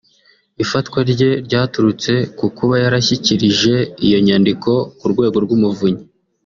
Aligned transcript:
Ifatwa 0.63 0.99
rye 1.11 1.29
ryaturutse 1.45 2.11
ku 2.37 2.45
kuba 2.57 2.75
yarashyikirije 2.83 3.73
iyo 4.05 4.17
nyandiko 4.25 4.71
ku 4.99 5.05
Rwego 5.11 5.37
rw’Umuvunyi 5.45 6.03